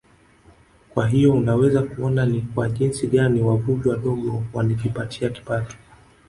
[0.89, 5.75] Kwa hiyo unaweza kuona ni kwa jinsi gani wavuvi wadogo wanajipatia kipato